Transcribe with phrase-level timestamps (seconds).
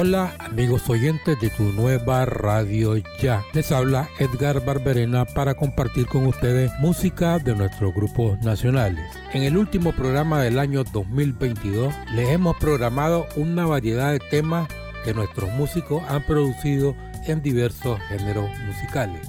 [0.00, 3.42] Hola amigos oyentes de tu nueva radio ya.
[3.52, 9.04] Les habla Edgar Barberena para compartir con ustedes música de nuestros grupos nacionales.
[9.32, 14.68] En el último programa del año 2022 les hemos programado una variedad de temas
[15.04, 16.94] que nuestros músicos han producido
[17.26, 19.26] en diversos géneros musicales.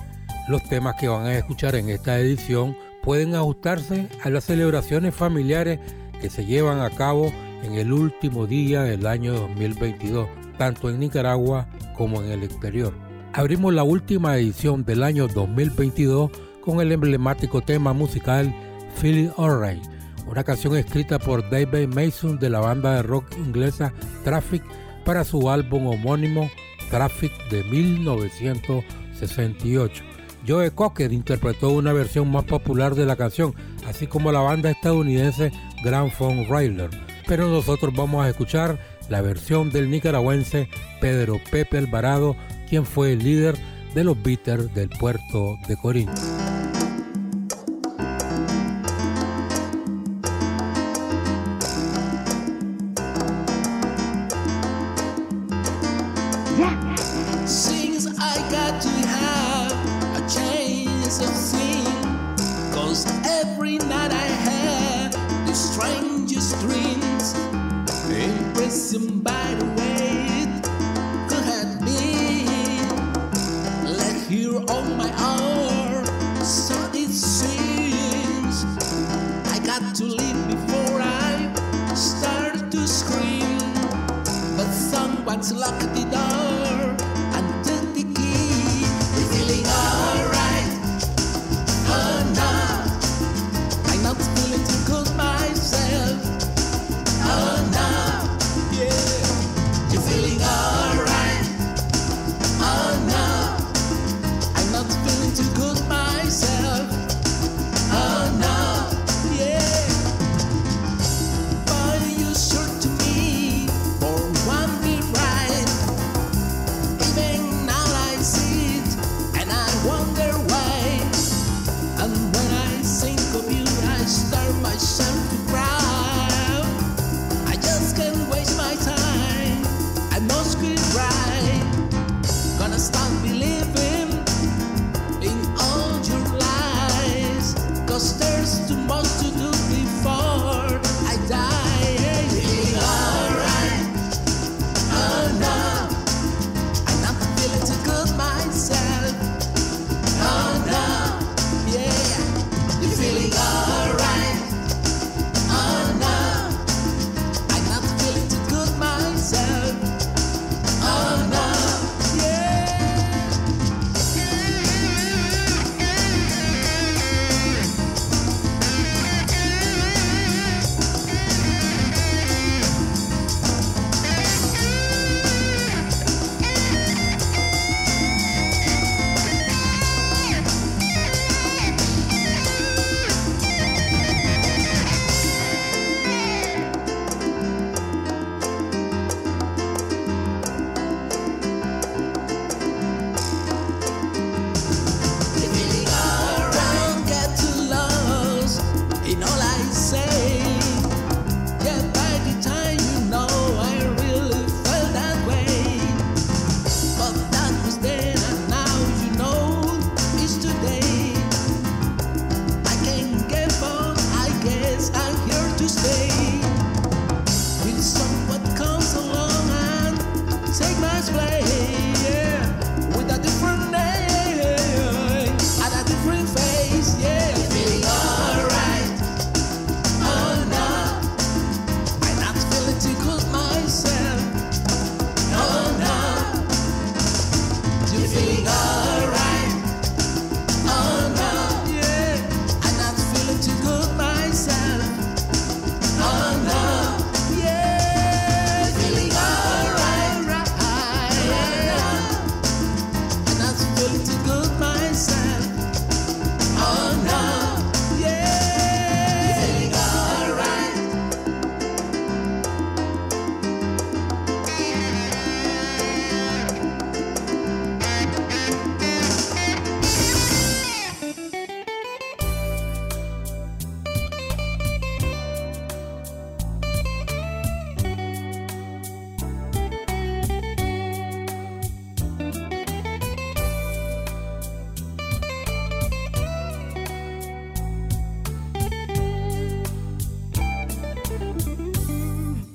[0.50, 5.80] Los temas que van a escuchar en esta edición pueden ajustarse a las celebraciones familiares
[6.22, 7.34] que se llevan a cabo
[7.64, 11.66] en el último día del año 2022 tanto en Nicaragua
[11.98, 12.94] como en el exterior.
[13.34, 16.30] Abrimos la última edición del año 2022
[16.62, 18.54] con el emblemático tema musical
[18.98, 19.82] Feel Alright,
[20.28, 23.94] una canción escrita por David Mason de la banda de rock inglesa
[24.26, 24.62] Traffic
[25.06, 26.52] para su álbum homónimo
[26.92, 30.04] Traffic de 1968.
[30.46, 33.56] Joe Cocker interpretó una versión más popular de la canción,
[33.88, 36.92] así como la banda estadounidense Grand Funk Railroad.
[37.28, 40.70] Pero nosotros vamos a escuchar la versión del nicaragüense
[41.02, 42.36] Pedro Pepe Alvarado,
[42.70, 43.56] quien fue el líder
[43.94, 46.39] de los Beaters del puerto de Corinto.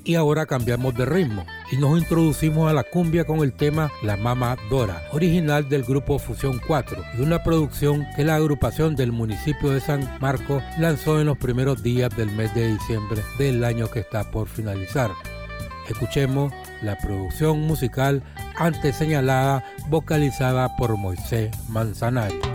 [0.05, 4.15] Y ahora cambiamos de ritmo y nos introducimos a la cumbia con el tema La
[4.15, 9.71] Mama Dora, original del grupo Fusión 4 y una producción que la agrupación del municipio
[9.71, 14.01] de San Marcos lanzó en los primeros días del mes de diciembre del año que
[14.01, 15.09] está por finalizar.
[15.89, 16.53] Escuchemos
[16.83, 18.21] la producción musical
[18.57, 22.54] antes señalada vocalizada por Moisés Manzanares.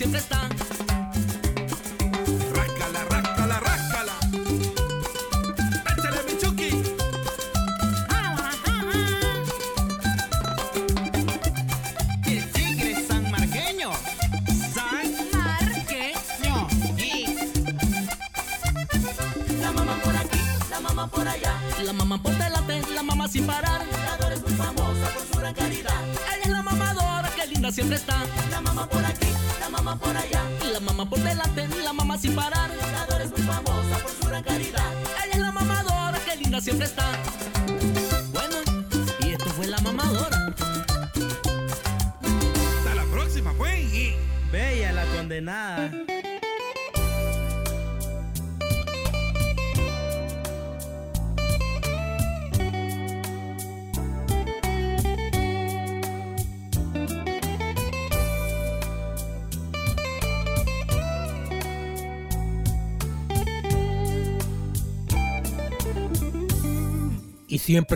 [0.00, 0.20] siempre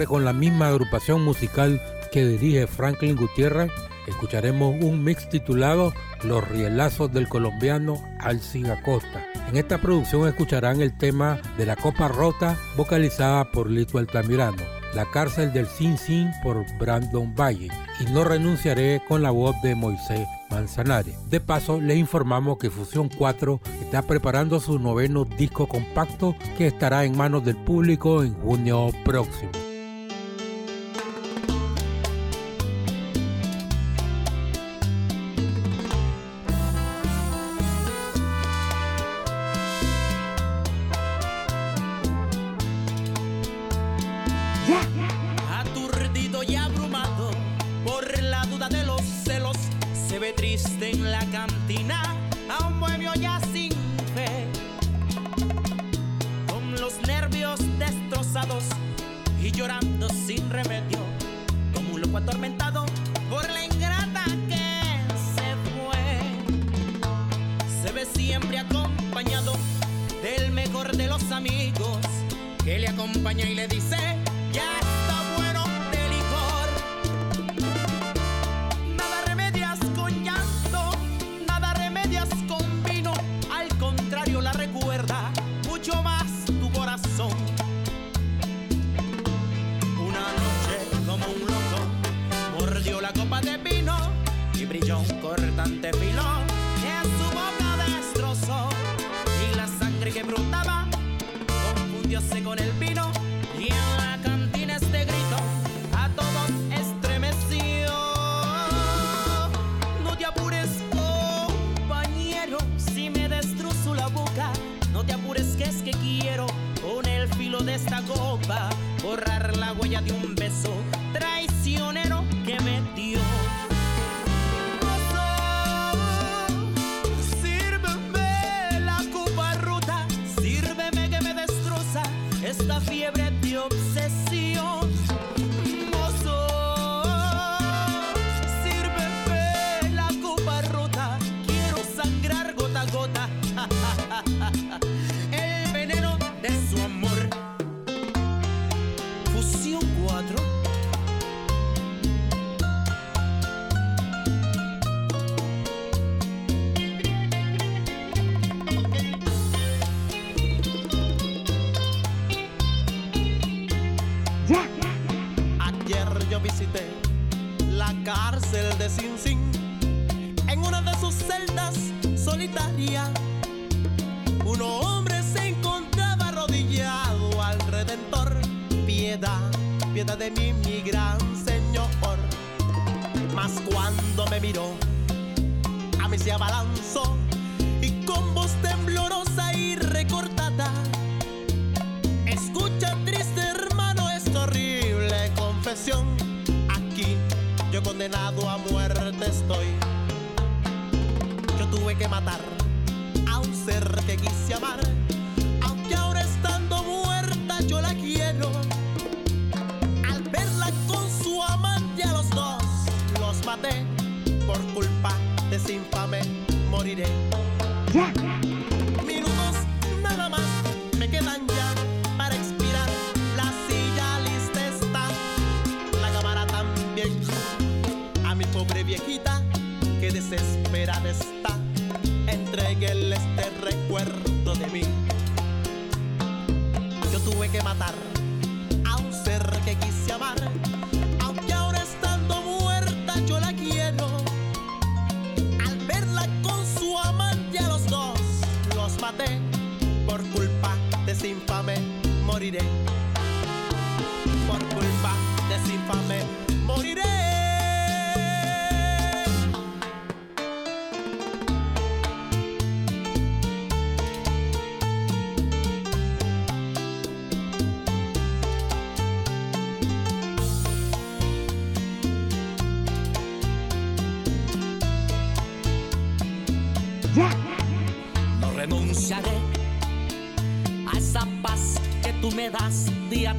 [0.06, 3.72] con la misma agrupación musical que dirige Franklin Gutiérrez,
[4.06, 9.26] escucharemos un mix titulado Los rielazos del colombiano Alcin Acosta.
[9.48, 14.62] En esta producción escucharán el tema de la Copa Rota vocalizada por Lito Altamirano,
[14.94, 19.74] La cárcel del Sin Sin por Brandon Valle y No renunciaré con la voz de
[19.74, 21.16] Moisés Manzanares.
[21.30, 27.04] De paso, les informamos que Fusión 4 está preparando su noveno disco compacto que estará
[27.04, 29.63] en manos del público en junio próximo.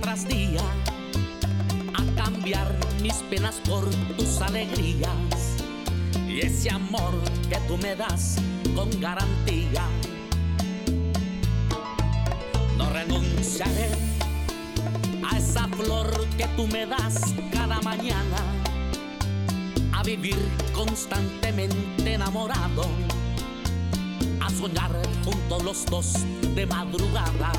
[0.01, 0.61] tras día
[1.93, 5.09] a cambiar mis penas por tus alegrías
[6.27, 7.13] y ese amor
[7.49, 8.37] que tú me das
[8.75, 9.83] con garantía.
[12.77, 13.89] No renunciaré
[15.29, 18.37] a esa flor que tú me das cada mañana,
[19.93, 20.37] a vivir
[20.73, 22.85] constantemente enamorado,
[24.41, 24.91] a soñar
[25.23, 26.13] juntos los dos
[26.55, 27.51] de madrugada.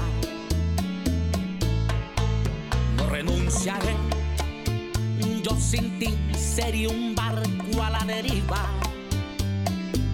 [3.66, 8.70] Yo sin ti sería un barco a la deriva,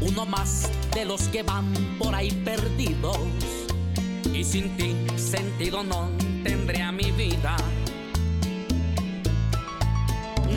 [0.01, 3.19] uno más de los que van por ahí perdidos.
[4.33, 6.09] Y sin ti sentido no
[6.43, 7.55] tendría mi vida.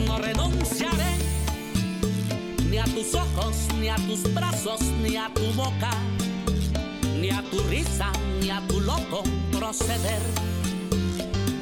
[0.06, 1.18] No renunciaré
[2.70, 5.90] ni a tus ojos, ni a tus brazos, ni a tu boca,
[7.20, 8.10] ni a tu risa,
[8.40, 9.22] ni a tu loco
[9.52, 10.22] proceder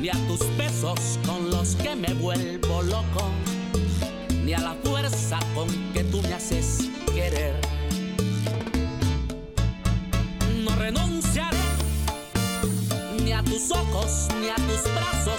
[0.04, 3.30] ni a tus besos con los que me vuelvo loco,
[4.44, 7.54] ni a la fuerza con que tú me haces querer.
[10.62, 11.56] No renunciaré
[13.25, 15.34] ni a tus ojos, ni a tus brazos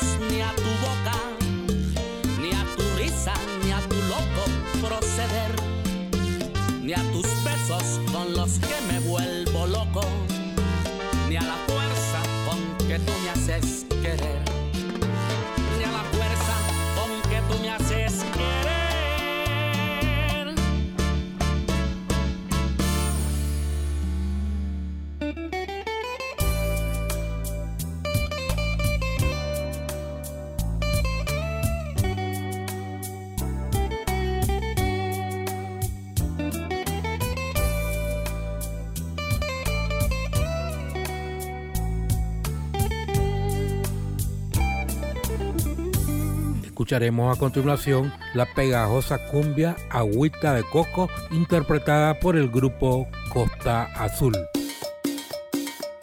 [46.85, 54.37] Escucharemos a continuación la pegajosa cumbia Agüita de Coco interpretada por el grupo Costa Azul.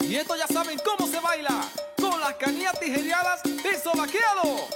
[0.01, 1.61] Y esto ya saben cómo se baila,
[2.01, 4.72] con las canillas tijeriadas y sobaqueado.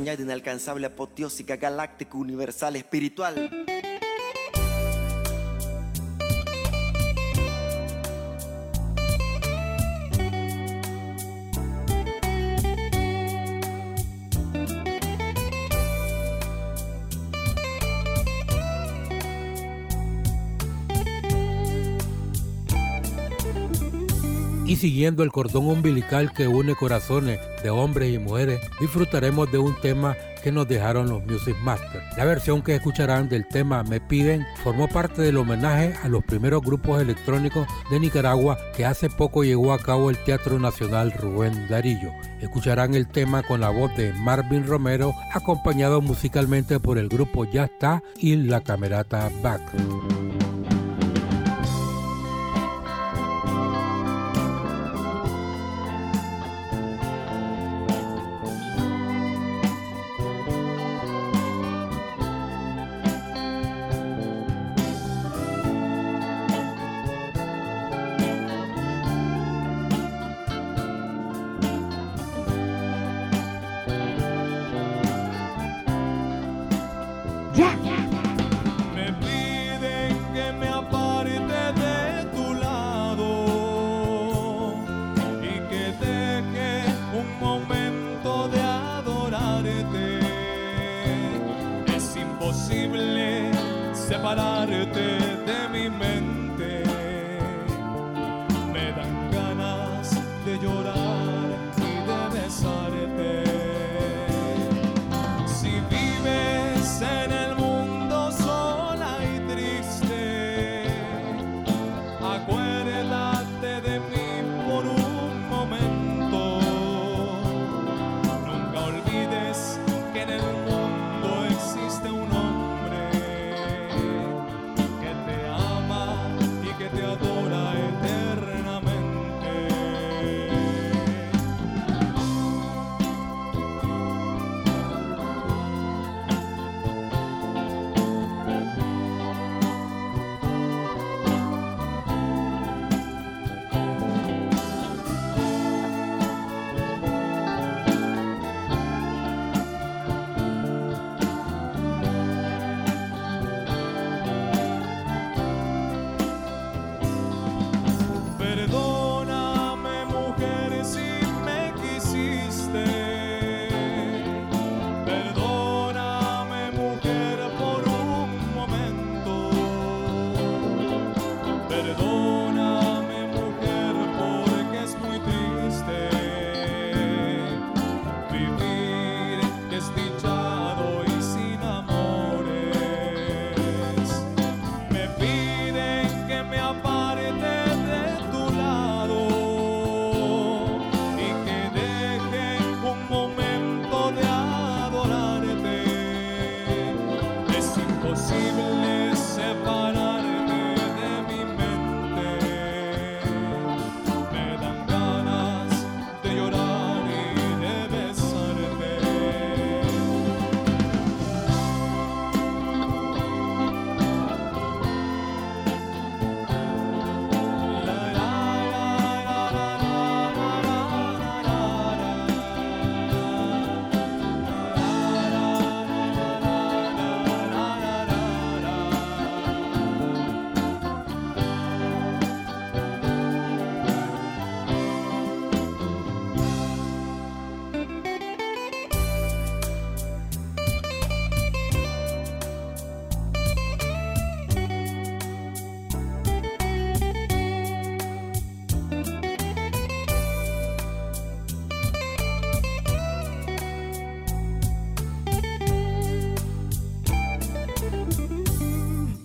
[0.00, 3.59] Soñada, inalcanzable, apoteósica, galáctica, universal, espiritual.
[24.70, 29.74] Y siguiendo el cordón umbilical que une corazones de hombres y mujeres, disfrutaremos de un
[29.80, 32.04] tema que nos dejaron los Music Masters.
[32.16, 36.62] La versión que escucharán del tema Me Piden formó parte del homenaje a los primeros
[36.62, 42.12] grupos electrónicos de Nicaragua que hace poco llegó a cabo el Teatro Nacional Rubén Darillo.
[42.40, 47.64] Escucharán el tema con la voz de Marvin Romero, acompañado musicalmente por el grupo Ya
[47.64, 50.29] Está y la Camerata Back.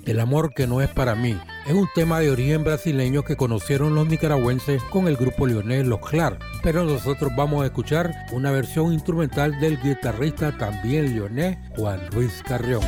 [0.06, 3.96] El amor que no es para mí es un tema de origen brasileño que conocieron
[3.96, 8.94] los nicaragüenses con el grupo leonés Los Clar, pero nosotros vamos a escuchar una versión
[8.94, 12.82] instrumental del guitarrista también leonés Juan Luis Carrión.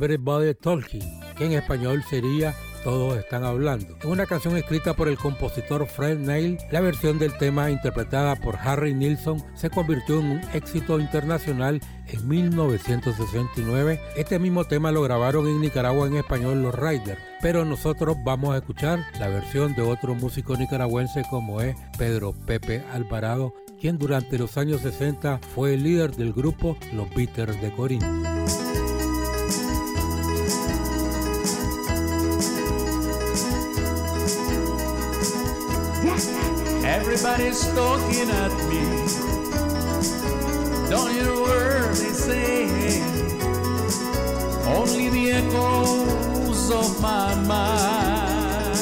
[0.00, 3.94] Everybody Talking, que en español sería todos están hablando.
[4.02, 8.56] En una canción escrita por el compositor Fred Neil, la versión del tema interpretada por
[8.56, 14.00] Harry Nilsson se convirtió en un éxito internacional en 1969.
[14.16, 18.58] Este mismo tema lo grabaron en Nicaragua en español los Riders, pero nosotros vamos a
[18.58, 24.56] escuchar la versión de otro músico nicaragüense como es Pedro Pepe Alvarado, quien durante los
[24.56, 28.29] años 60 fue el líder del grupo Los Beaters de Corinto.
[37.22, 38.80] Everybody's talking at me.
[40.88, 43.02] Don't hear a word they say.
[44.74, 48.78] Only the echoes of my mind.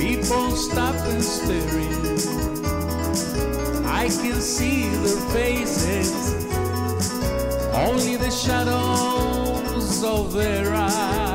[0.00, 1.94] People stop and staring.
[3.86, 6.44] I can see their faces.
[7.72, 11.31] Only the shadows of their eyes.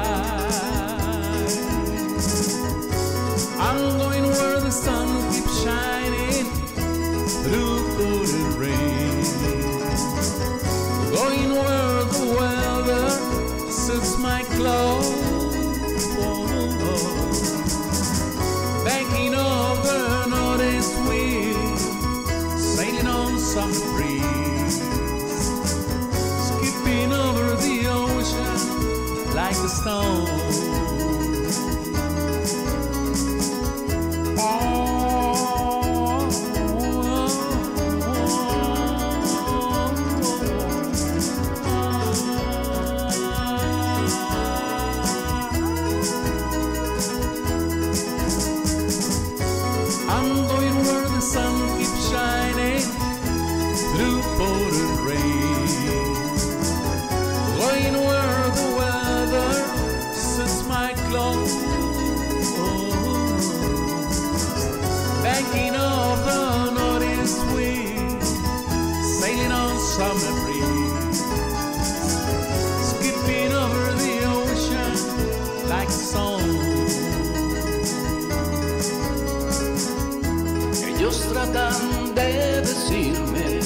[80.88, 83.60] Ellos tratan de decirme,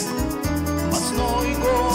[0.91, 1.90] mas no oigo.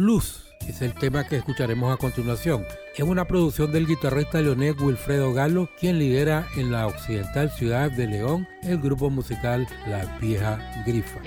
[0.00, 2.64] Luz es el tema que escucharemos a continuación.
[2.96, 8.06] Es una producción del guitarrista Leonel Wilfredo Galo, quien lidera en la occidental ciudad de
[8.06, 11.20] León el grupo musical La Vieja Grifa.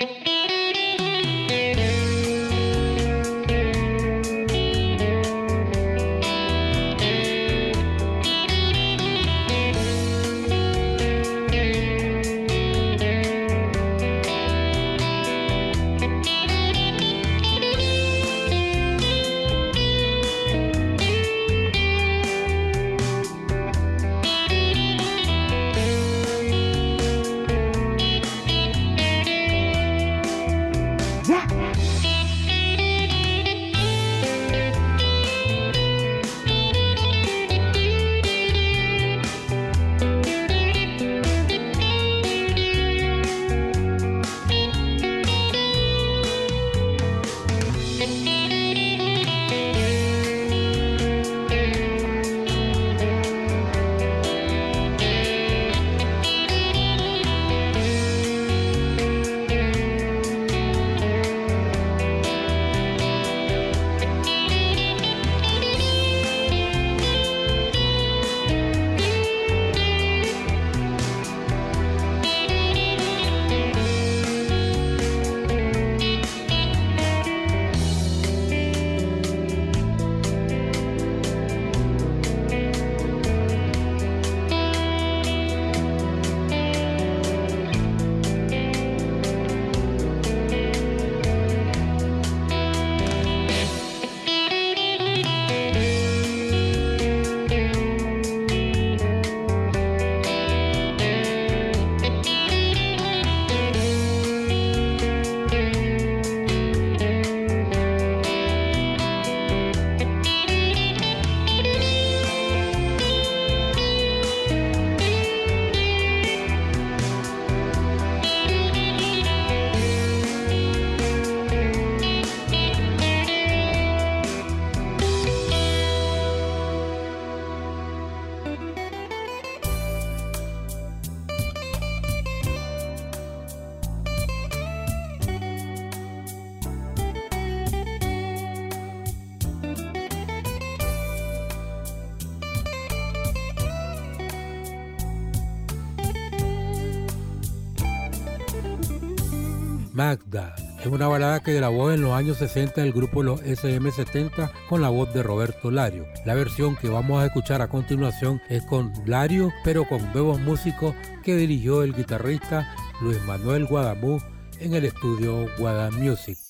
[150.03, 150.53] Magda.
[150.81, 154.89] Es una balada que grabó en los años 60 el grupo Los SM70 con la
[154.89, 156.05] voz de Roberto Lario.
[156.25, 160.93] La versión que vamos a escuchar a continuación es con Lario, pero con nuevos músicos
[161.23, 164.19] que dirigió el guitarrista Luis Manuel Guadamú
[164.59, 166.42] en el estudio Guadam Music.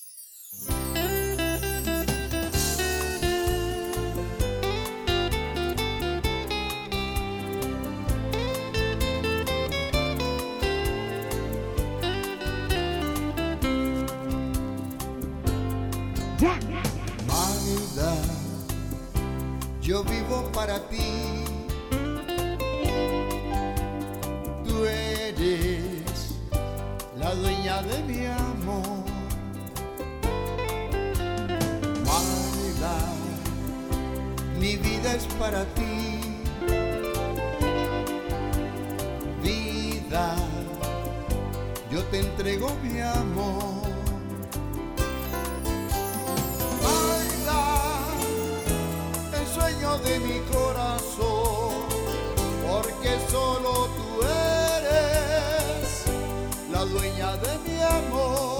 [56.93, 58.52] Dueña de mi amor.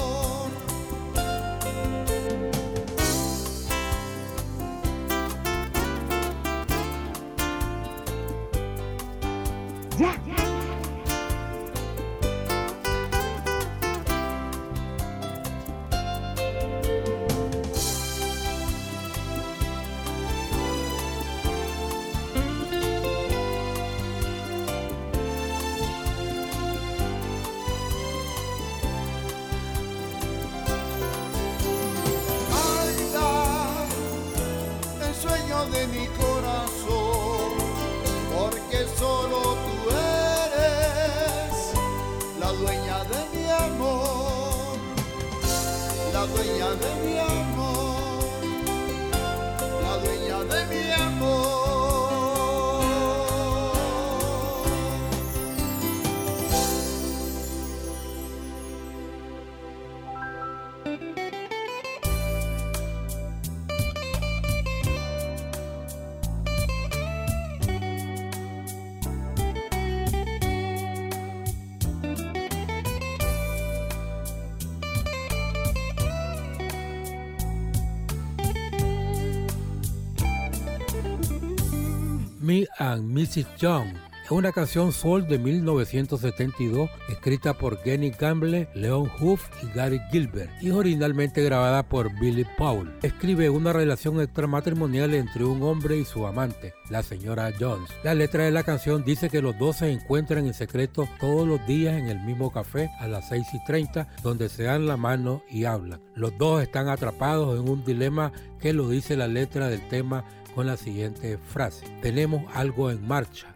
[82.94, 83.48] And Mrs.
[83.58, 83.94] Young.
[84.24, 90.50] Es una canción soul de 1972 escrita por Kenny Gamble, Leon Huff y Gary Gilbert
[90.62, 92.94] y originalmente grabada por Billy Paul.
[93.02, 97.90] Escribe una relación extramatrimonial entre un hombre y su amante, la señora Jones.
[98.06, 101.66] La letra de la canción dice que los dos se encuentran en secreto todos los
[101.68, 105.44] días en el mismo café a las 6 y 30 donde se dan la mano
[105.50, 106.00] y hablan.
[106.16, 108.32] Los dos están atrapados en un dilema
[108.62, 110.24] que lo dice la letra del tema
[110.56, 111.86] con la siguiente frase.
[112.02, 113.56] Tenemos algo en marcha.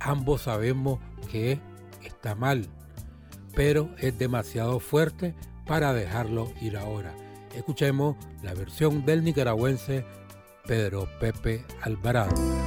[0.00, 0.98] Ambos sabemos
[1.30, 1.60] que
[2.02, 2.66] está mal,
[3.54, 5.34] pero es demasiado fuerte
[5.66, 7.14] para dejarlo ir ahora.
[7.54, 10.04] Escuchemos la versión del nicaragüense
[10.66, 12.61] Pedro Pepe Alvarado.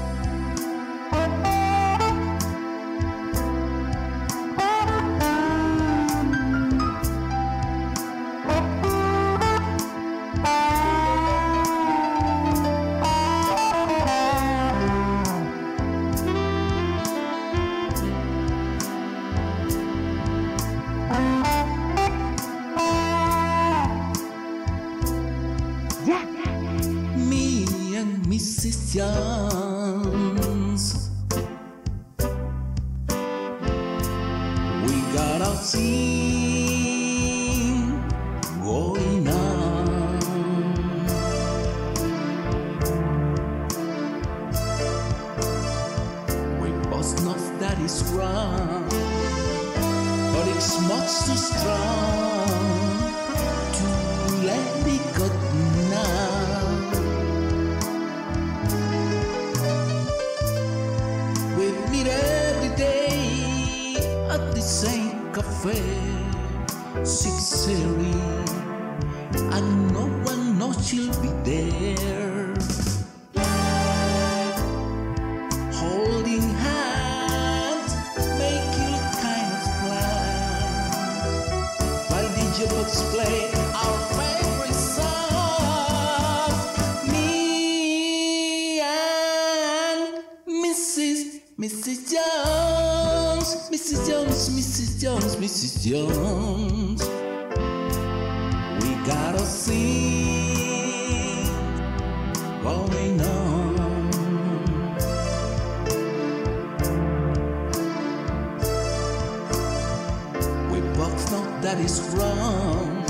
[111.65, 113.03] that is wrong,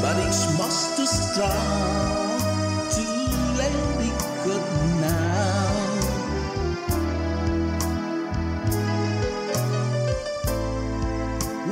[0.00, 2.40] but it's much too strong
[2.96, 3.04] to
[3.60, 3.74] let
[4.08, 4.56] it go
[5.04, 5.66] now.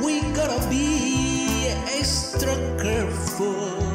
[0.05, 3.94] We gotta be extra careful.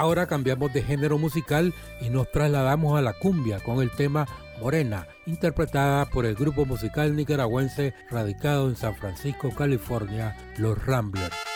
[0.00, 4.26] Ahora cambiamos de género musical y nos trasladamos a la cumbia con el tema
[4.58, 11.49] Morena, interpretada por el grupo musical nicaragüense radicado en San Francisco, California, Los Ramblers.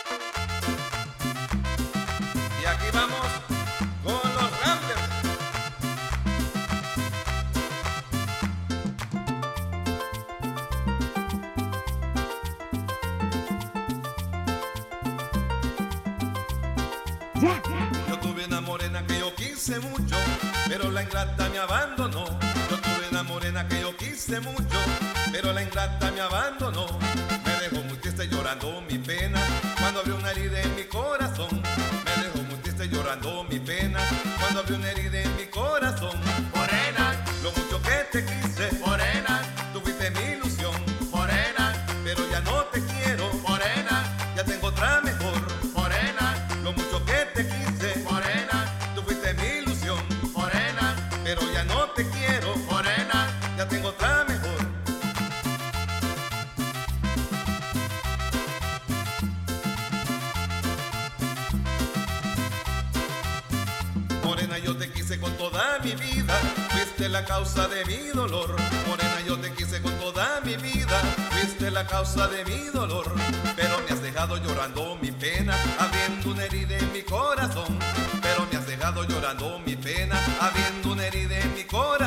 [64.35, 66.33] Morena, yo te quise con toda mi vida,
[66.69, 68.53] fuiste la causa de mi dolor.
[68.85, 70.99] Morena, yo te quise con toda mi vida,
[71.31, 73.15] fuiste la causa de mi dolor.
[73.55, 77.79] Pero me has dejado llorando mi pena, habiendo una herida en mi corazón.
[78.21, 82.04] Pero me has dejado llorando mi pena, habiendo una herida en mi corazón.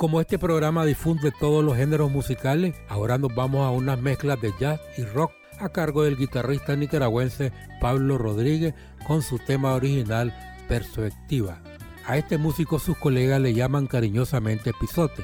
[0.00, 4.50] Como este programa difunde todos los géneros musicales, ahora nos vamos a unas mezclas de
[4.58, 8.72] jazz y rock a cargo del guitarrista nicaragüense Pablo Rodríguez
[9.06, 10.34] con su tema original
[10.68, 11.60] Perspectiva.
[12.06, 15.22] A este músico sus colegas le llaman cariñosamente Pisote,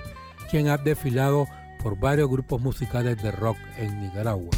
[0.51, 1.47] quien ha desfilado
[1.83, 4.51] por varios grupos musicales de rock en Nicaragua.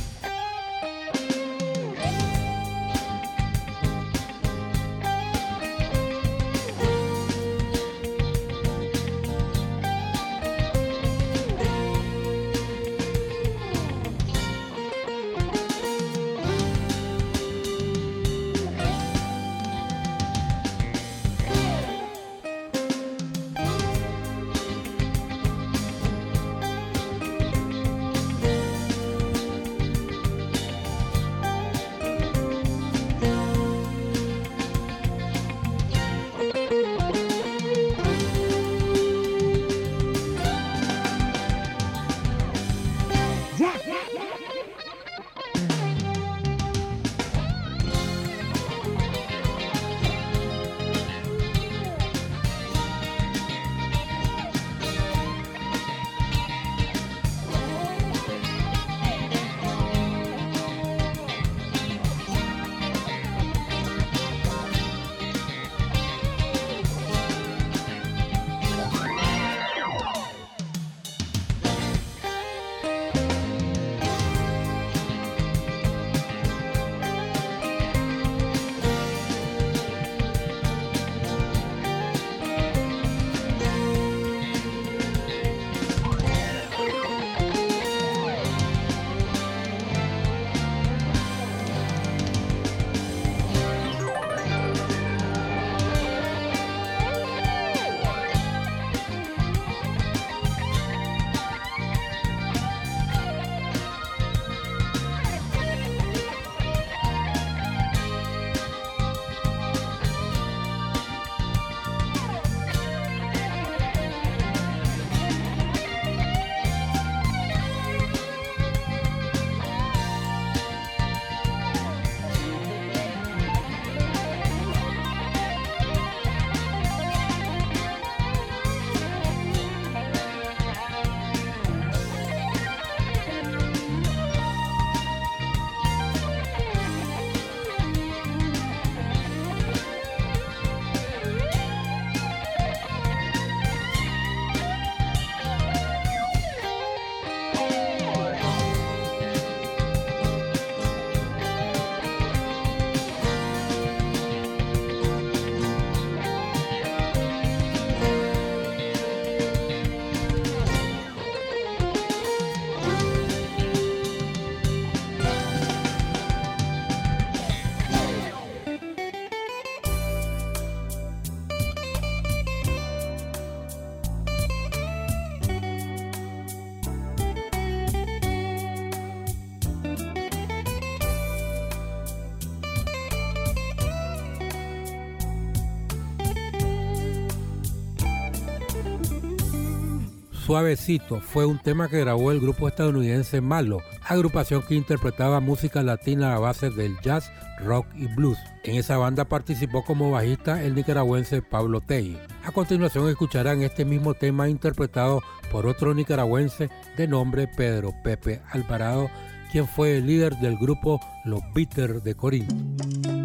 [190.49, 196.35] Suavecito fue un tema que grabó el grupo estadounidense Malo, agrupación que interpretaba música latina
[196.35, 197.31] a base del jazz,
[197.63, 198.39] rock y blues.
[198.65, 202.19] En esa banda participó como bajista el nicaragüense Pablo Tey.
[202.47, 205.21] A continuación escucharán este mismo tema interpretado
[205.53, 209.11] por otro nicaragüense de nombre Pedro Pepe Alvarado,
[209.53, 213.18] quien fue el líder del grupo Los Bitter de Corinto.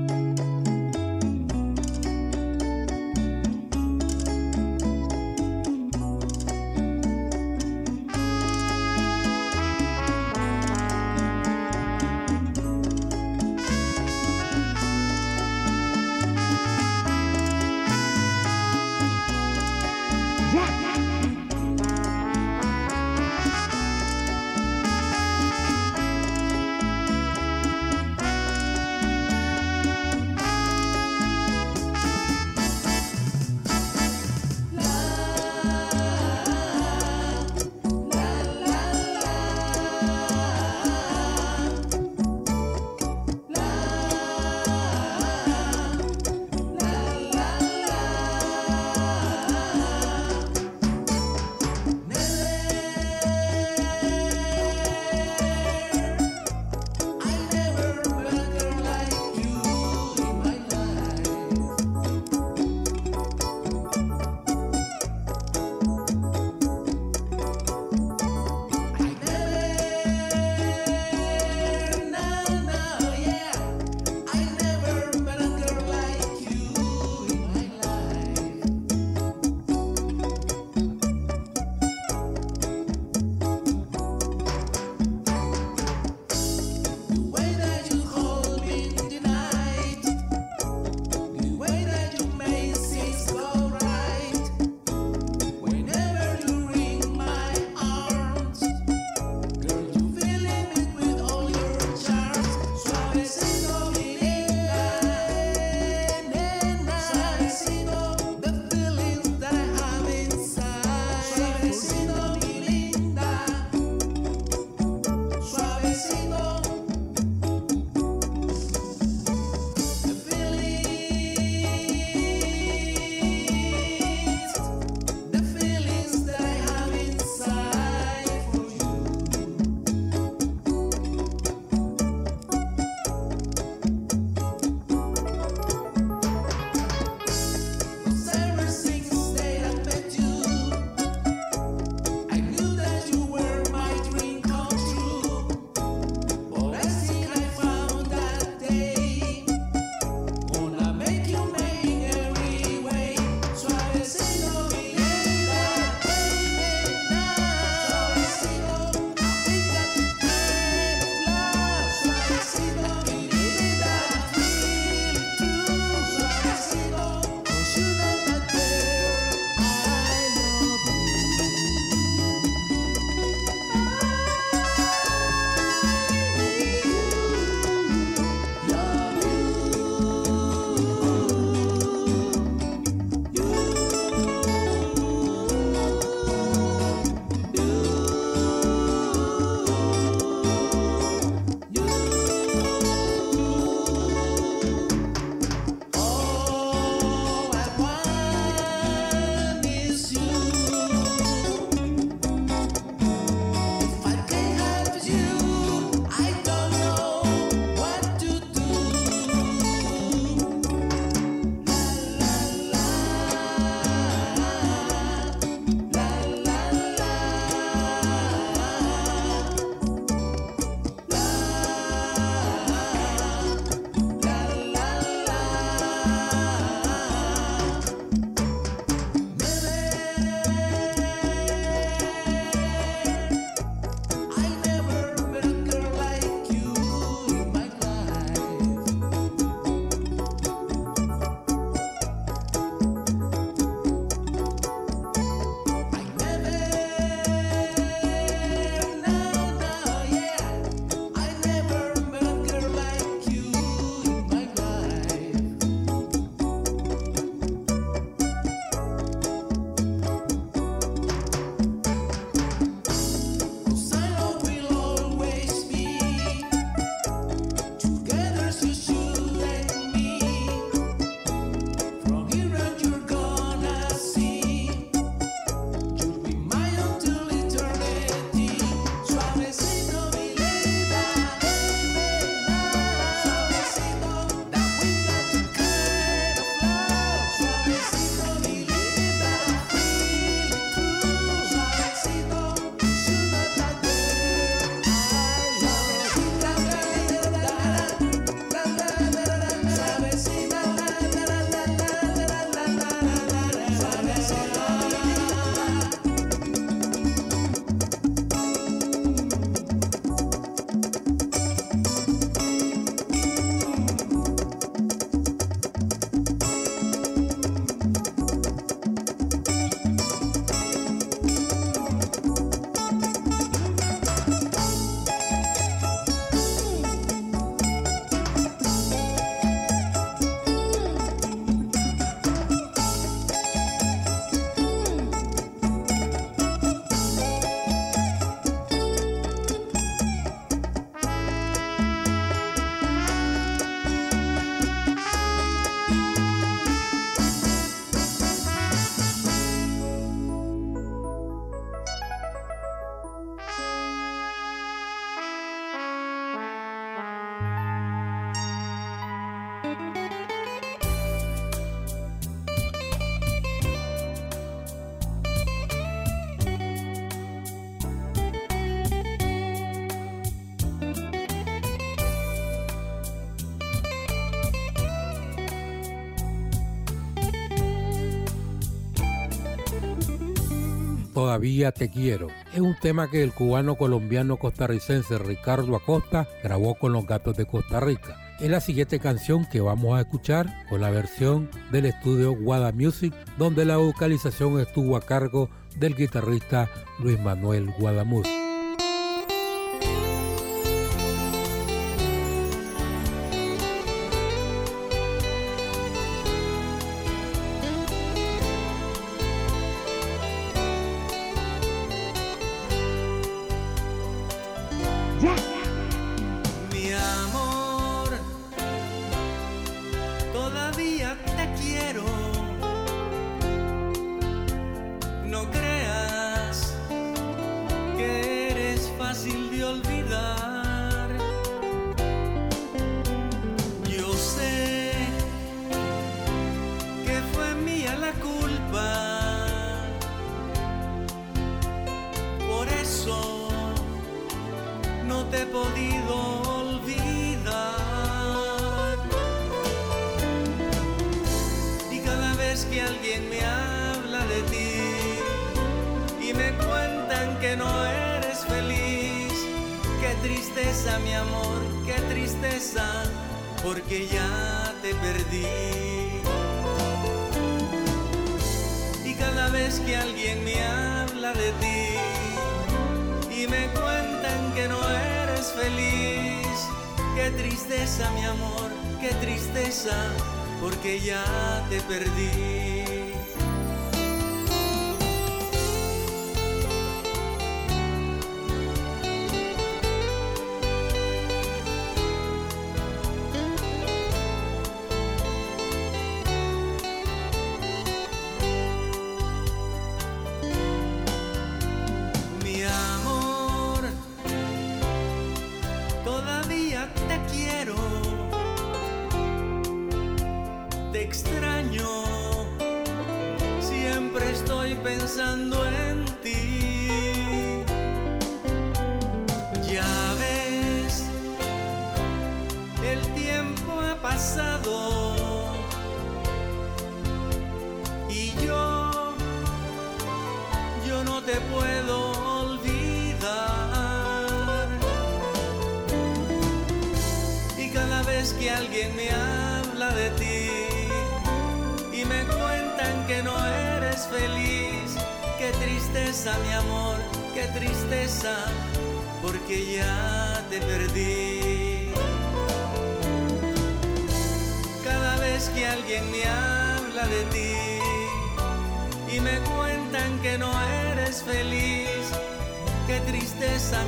[381.14, 382.28] Todavía te quiero.
[382.54, 387.46] Es un tema que el cubano colombiano costarricense Ricardo Acosta grabó con los gatos de
[387.46, 388.18] Costa Rica.
[388.40, 393.14] Es la siguiente canción que vamos a escuchar con la versión del estudio Guada Music,
[393.38, 396.68] donde la vocalización estuvo a cargo del guitarrista
[397.00, 398.43] Luis Manuel Guadamuz.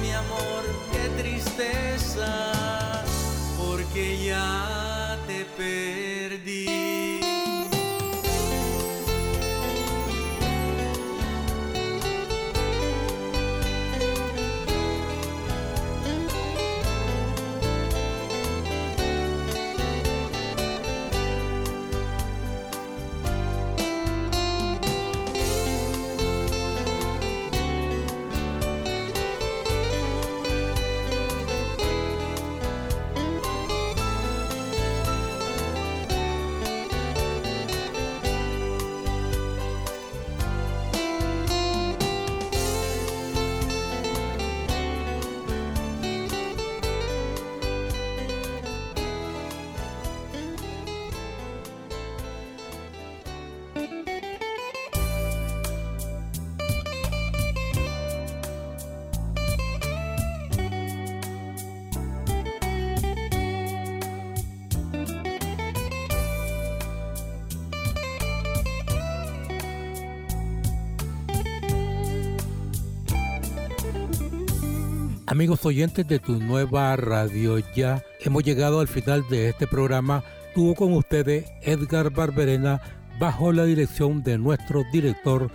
[0.01, 0.64] mi amor.
[75.35, 80.23] Amigos oyentes de tu nueva radio ya, hemos llegado al final de este programa.
[80.53, 82.79] Tuvo con ustedes Edgar Barberena
[83.19, 85.51] bajo la dirección de nuestro director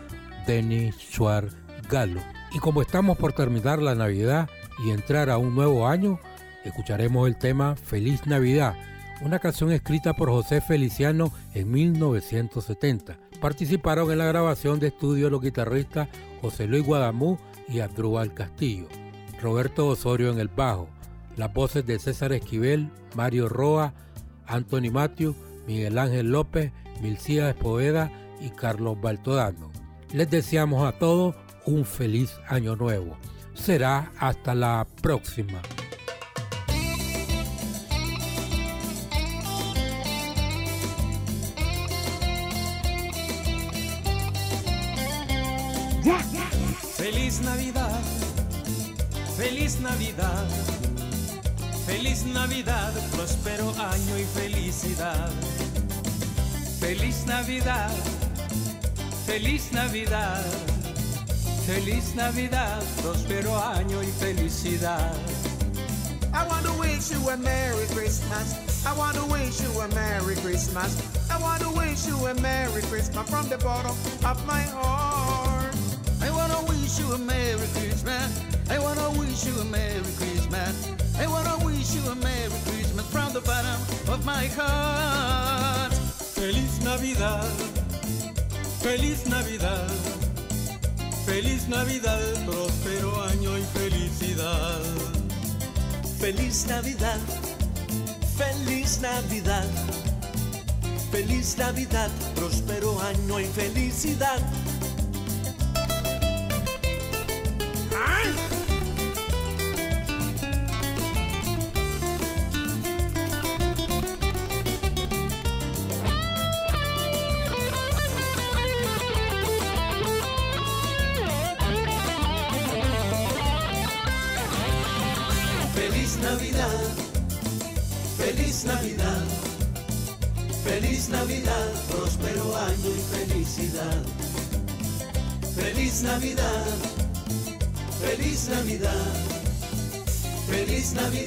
[0.47, 1.57] Denis Schwartz
[1.89, 2.21] Galo.
[2.53, 4.51] Y como estamos por terminar la Navidad
[4.85, 6.21] y entrar a un nuevo año,
[6.63, 8.75] escucharemos el tema Feliz Navidad,
[9.23, 13.17] una canción escrita por José Feliciano en 1970.
[13.41, 16.11] Participaron en la grabación de estudio los guitarristas
[16.43, 19.00] José Luis Guadamú y Adrúbal Castillo.
[19.41, 20.89] Roberto Osorio en el bajo,
[21.37, 23.95] las voces de César Esquivel, Mario Roa,
[24.47, 25.35] Anthony Matthew,
[25.67, 28.11] Miguel Ángel López, Milcía Espoveda
[28.41, 29.71] y Carlos Baltodano.
[30.13, 31.35] Les deseamos a todos
[31.67, 33.17] un feliz año nuevo.
[33.55, 35.63] Será hasta la próxima.
[46.97, 47.99] Feliz Navidad,
[49.41, 50.47] feliz Navidad,
[51.87, 55.31] feliz Navidad, próspero año y felicidad.
[56.79, 57.91] Feliz Navidad,
[59.25, 60.45] feliz Navidad,
[61.67, 65.15] feliz Navidad, próspero año y felicidad.
[66.35, 68.85] I want to wish you a Merry Christmas.
[68.85, 71.01] I want to wish you a Merry Christmas.
[71.31, 75.75] I want to wish you a Merry Christmas from the bottom of my heart.
[76.21, 78.50] I want to wish you a Merry Christmas.
[78.71, 80.89] I want to wish you a Merry Christmas.
[81.19, 85.93] I want to wish you a Merry Christmas from the bottom of my heart.
[85.93, 87.51] Feliz Navidad,
[88.79, 89.91] feliz Navidad,
[91.27, 94.85] feliz Navidad, próspero año y felicidad.
[96.21, 97.21] Feliz Navidad,
[98.39, 99.69] feliz Navidad,
[101.11, 104.41] feliz Navidad, próspero año y felicidad.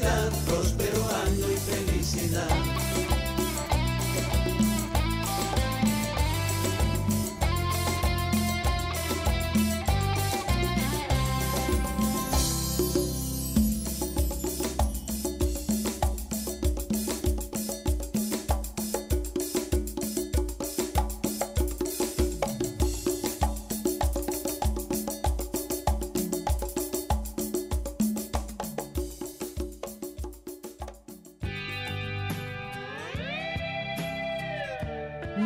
[0.04, 0.43] Navidad,